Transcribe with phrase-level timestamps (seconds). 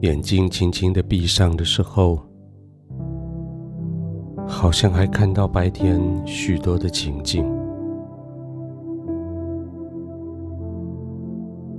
[0.00, 2.20] 眼睛轻轻的闭上的时候，
[4.46, 7.44] 好像还看到白天许多的情景。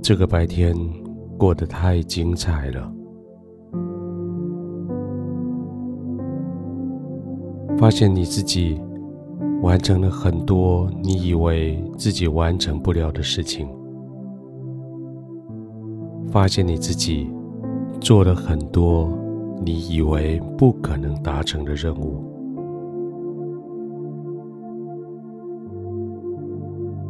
[0.02, 0.74] 这个白天
[1.38, 2.92] 过得太精彩了，
[7.78, 8.80] 发现你自己
[9.62, 13.68] 完成了很多你以为自己完成不了的事情，
[16.30, 17.30] 发现你自己
[18.00, 19.08] 做了很多
[19.64, 22.24] 你以为不可能达成的任务。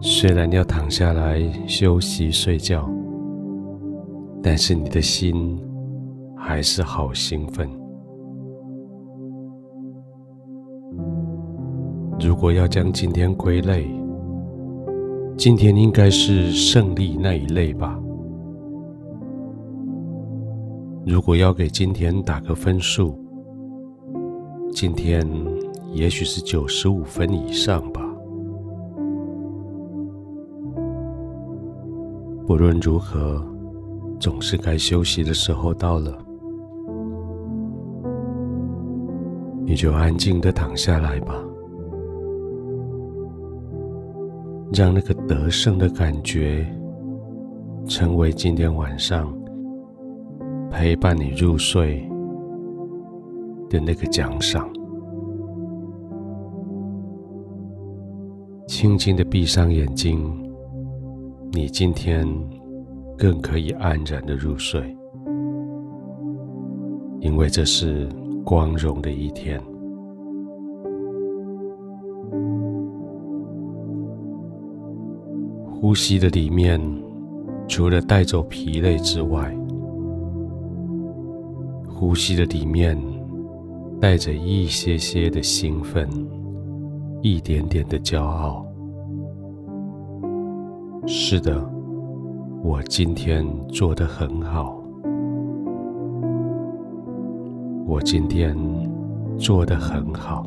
[0.01, 2.89] 虽然要躺下来休息睡觉，
[4.43, 5.59] 但是你的心
[6.37, 7.69] 还是好兴奋。
[12.19, 13.87] 如果要将今天归类，
[15.37, 18.01] 今天应该是胜利那一类吧。
[21.09, 23.19] 如果要给今天打个分数，
[24.75, 25.27] 今天
[25.95, 28.07] 也许是九十五分以上吧。
[32.47, 33.43] 不论如何，
[34.21, 36.15] 总是该休息的时候到了，
[39.65, 41.43] 你就安静的躺下来吧，
[44.75, 46.67] 让那个得胜的感觉
[47.87, 49.33] 成为今天晚上
[50.71, 52.09] 陪伴你入睡
[53.69, 54.69] 的那个奖赏。
[58.67, 60.45] 轻轻的闭上眼睛。
[61.51, 62.27] 你今天
[63.17, 64.95] 更可以安然的入睡，
[67.21, 68.07] 因为这是
[68.45, 69.59] 光荣的一天。
[75.73, 76.79] 呼吸的里面，
[77.67, 79.57] 除了带走疲累之外，
[81.99, 82.97] 呼吸的里面
[84.01, 86.09] 带着一些些的兴奋，
[87.23, 88.65] 一点点的骄傲。
[91.09, 91.61] 是的，
[92.63, 94.81] 我今天做得很好。
[97.85, 98.57] 我今天
[99.37, 100.47] 做得很好。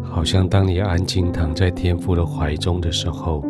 [0.00, 3.44] 好像当你安静躺在天父的怀中的时候，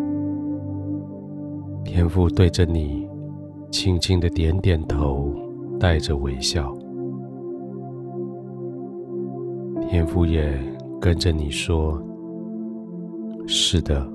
[1.93, 3.05] 天父对着你
[3.73, 5.35] 轻轻的点点头，
[5.77, 6.73] 带着微笑。
[9.89, 10.57] 天父也
[11.01, 12.01] 跟着你说
[13.45, 14.09] ：“是的，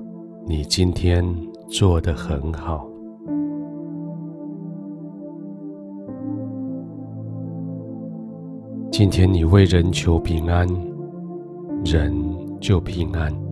[0.47, 1.21] 你今天
[1.67, 2.87] 做得很好。
[8.89, 10.65] 今天你为人求平安，
[11.83, 12.15] 人
[12.61, 13.44] 就平安。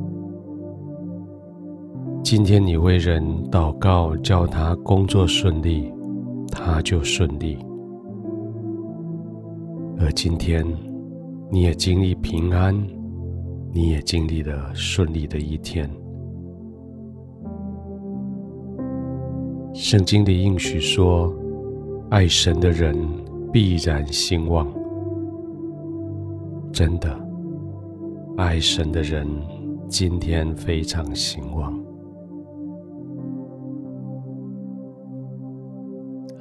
[2.35, 5.93] 今天你为人祷告，叫他工作顺利，
[6.51, 7.59] 他就顺利。
[9.99, 10.65] 而今天
[11.51, 12.75] 你也经历平安。”
[13.71, 15.87] 你也经历了顺利的一天。
[19.75, 21.31] 圣经里应许说
[22.09, 22.97] ：“爱神的人
[23.51, 24.67] 必然兴旺。”
[26.73, 27.15] 真的，
[28.37, 29.27] 爱神的人
[29.87, 31.82] 今天非常兴旺。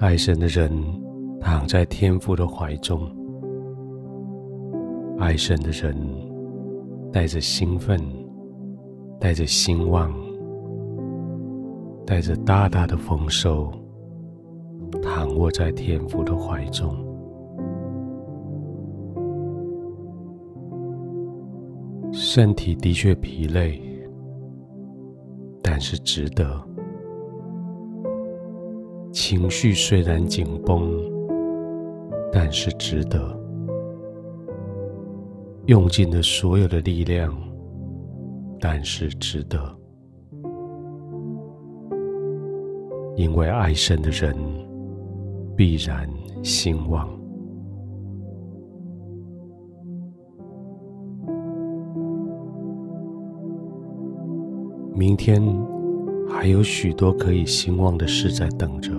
[0.03, 0.69] 爱神的人
[1.41, 3.09] 躺在天父的怀中，
[5.17, 5.97] 爱神的人。
[7.13, 8.01] 带着兴奋，
[9.21, 10.13] 带着兴旺，
[12.07, 13.71] 带着大大的丰收，
[15.03, 16.97] 躺卧在天父的怀中。
[22.13, 23.81] 身体的确疲累，
[25.63, 26.72] 但是值得。
[29.13, 30.91] 情绪虽然紧绷，
[32.33, 33.39] 但是值得。
[35.67, 37.33] 用尽了所有的力量，
[38.59, 39.61] 但是值得，
[43.15, 44.35] 因为爱神的人
[45.55, 46.09] 必然
[46.43, 47.09] 兴旺。
[54.95, 55.41] 明天
[56.35, 58.91] 还有许多可以兴旺的事在等着，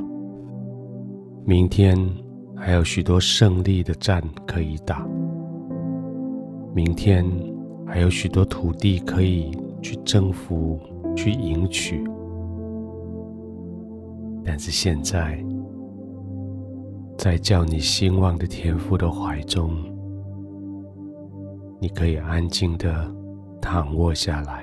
[1.46, 1.98] 明天
[2.56, 5.06] 还有许多胜利的战可以打。
[6.74, 7.26] 明天
[7.86, 9.52] 还有许多土地可以
[9.82, 10.80] 去征服、
[11.16, 12.02] 去赢取，
[14.46, 15.44] 但是现在，
[17.18, 19.76] 在叫你兴旺的天父的怀中，
[21.80, 23.14] 你可以安静的
[23.60, 24.63] 躺卧下来，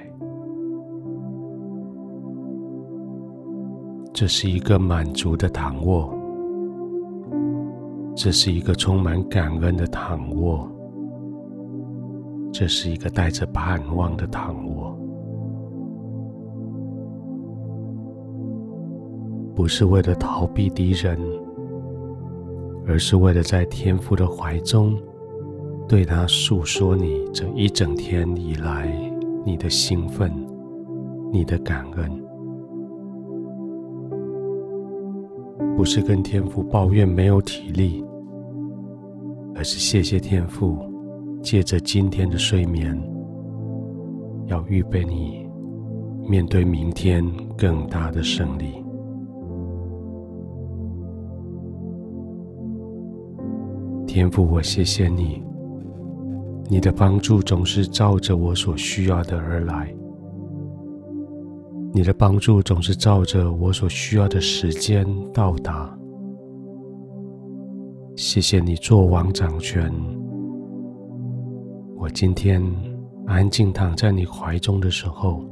[4.21, 6.15] 这是一个满足的躺卧，
[8.15, 10.69] 这是一个充满感恩的躺卧，
[12.53, 14.95] 这是一个带着盼望的躺卧，
[19.55, 21.19] 不是为了逃避敌人，
[22.87, 24.99] 而是为了在天父的怀中，
[25.89, 28.95] 对他诉说你这一整天以来
[29.47, 30.31] 你的兴奋，
[31.33, 32.20] 你的感恩。
[35.81, 38.05] 不是跟天父抱怨没有体力，
[39.55, 40.77] 而是谢谢天父，
[41.43, 42.95] 借着今天的睡眠，
[44.45, 45.49] 要预备你
[46.29, 47.25] 面对明天
[47.57, 48.85] 更大的胜利。
[54.07, 55.43] 天父，我谢谢你，
[56.69, 59.91] 你的帮助总是照着我所需要的而来。
[61.93, 65.93] 你的帮助总是照着我所需要的时间到达。
[68.15, 69.93] 谢谢你做王掌权。
[71.97, 72.63] 我今天
[73.27, 75.45] 安静躺在你怀中的时候，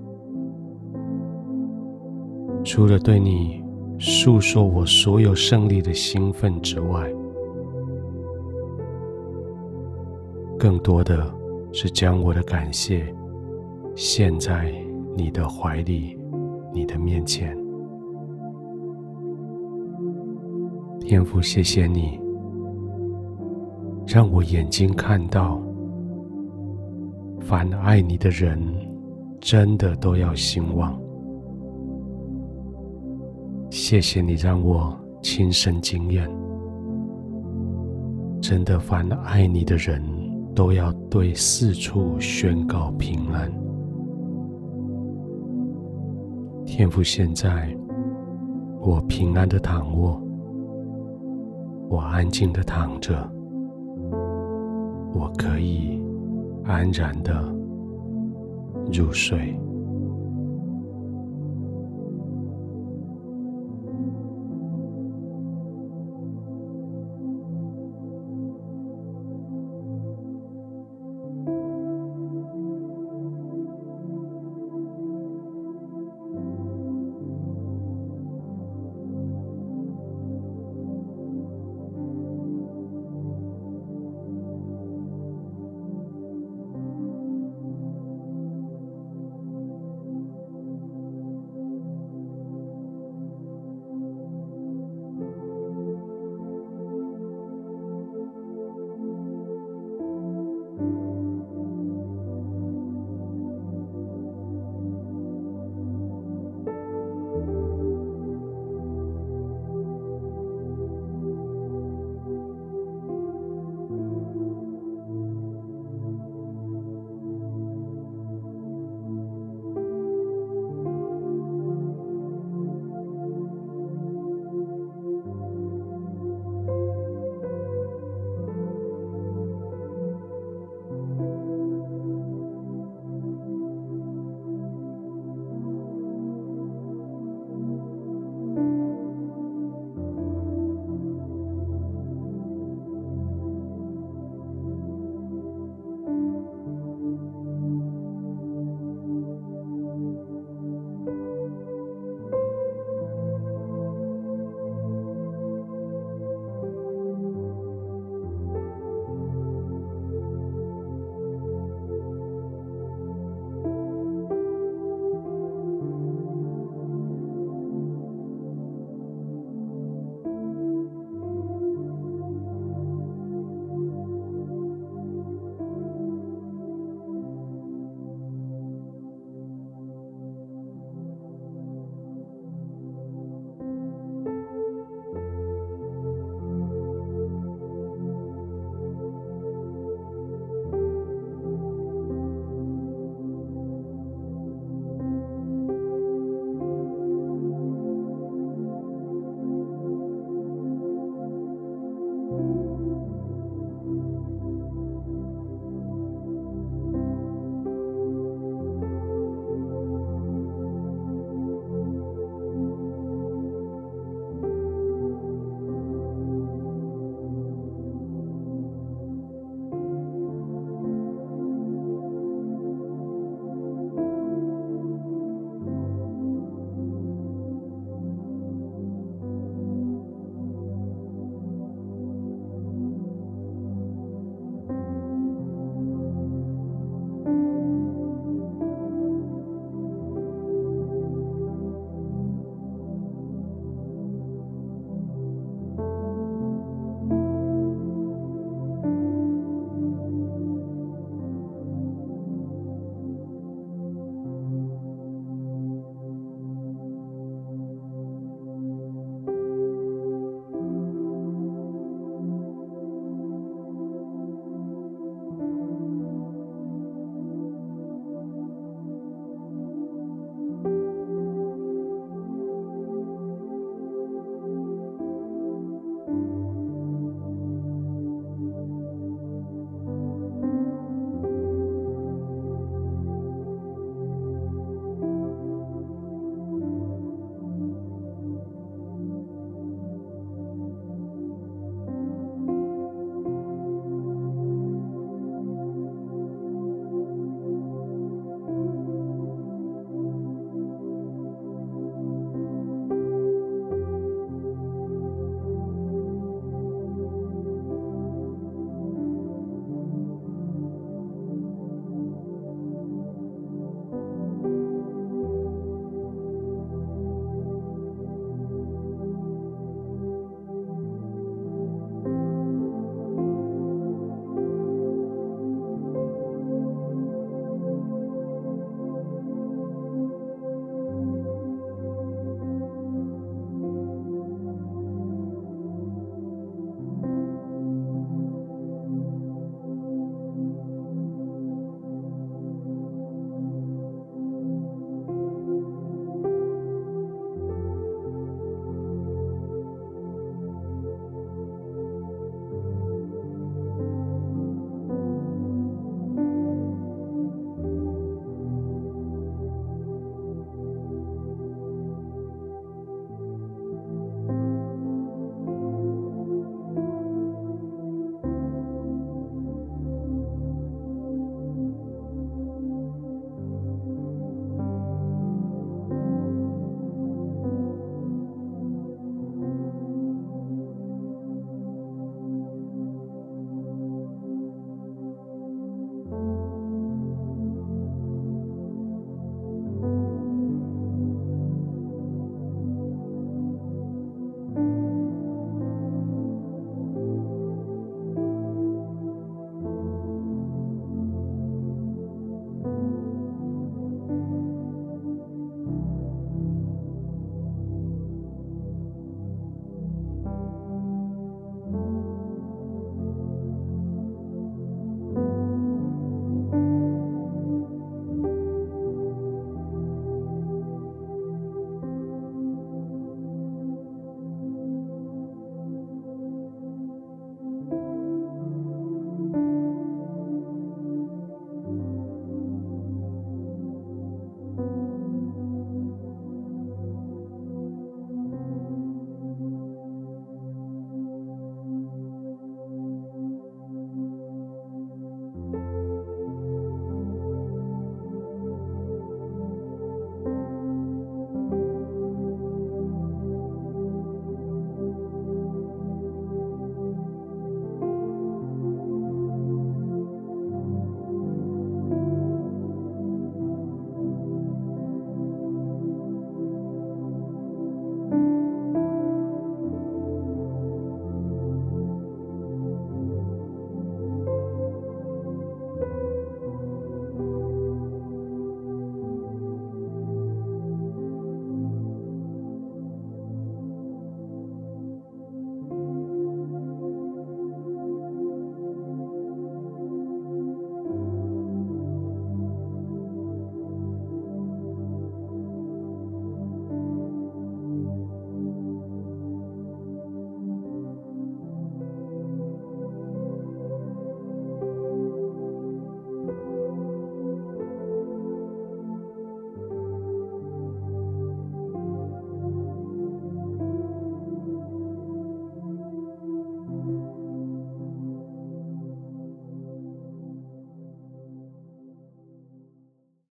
[2.62, 3.62] 除了对你
[3.99, 7.12] 诉说我所有胜利的兴奋之外，
[10.58, 11.35] 更多的
[11.73, 13.14] 是将我的感谢
[13.96, 14.73] 献在
[15.17, 16.17] 你的怀里。
[16.72, 17.56] 你的面前，
[21.00, 22.20] 天父，谢谢你，
[24.06, 25.60] 让我眼睛看到，
[27.40, 28.60] 凡爱你的人，
[29.40, 30.98] 真的都要兴旺。
[33.70, 36.28] 谢谢你让我亲身经验，
[38.40, 40.02] 真的凡爱你的人，
[40.54, 43.67] 都要对四处宣告平安。
[46.78, 47.76] 天父，现在
[48.80, 50.22] 我平安的躺卧，
[51.88, 53.28] 我安静的躺着，
[55.12, 56.00] 我可以
[56.62, 57.52] 安然的
[58.92, 59.58] 入睡。